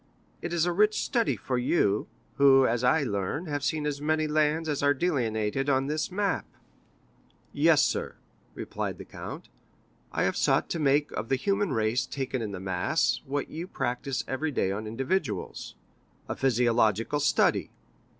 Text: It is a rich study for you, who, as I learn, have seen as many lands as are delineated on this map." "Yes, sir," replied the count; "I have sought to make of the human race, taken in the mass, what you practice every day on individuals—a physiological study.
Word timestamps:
It 0.41 0.51
is 0.51 0.65
a 0.65 0.71
rich 0.73 0.99
study 0.99 1.35
for 1.37 1.59
you, 1.59 2.07
who, 2.37 2.65
as 2.65 2.83
I 2.83 3.03
learn, 3.03 3.45
have 3.45 3.63
seen 3.63 3.85
as 3.85 4.01
many 4.01 4.25
lands 4.25 4.67
as 4.67 4.81
are 4.81 4.95
delineated 4.95 5.69
on 5.69 5.85
this 5.85 6.11
map." 6.11 6.47
"Yes, 7.53 7.83
sir," 7.85 8.15
replied 8.55 8.97
the 8.97 9.05
count; 9.05 9.47
"I 10.11 10.23
have 10.23 10.35
sought 10.35 10.71
to 10.71 10.79
make 10.79 11.11
of 11.11 11.29
the 11.29 11.35
human 11.35 11.71
race, 11.71 12.07
taken 12.07 12.41
in 12.41 12.49
the 12.51 12.59
mass, 12.59 13.21
what 13.27 13.51
you 13.51 13.67
practice 13.67 14.23
every 14.27 14.49
day 14.51 14.71
on 14.71 14.87
individuals—a 14.87 16.35
physiological 16.35 17.19
study. 17.19 17.69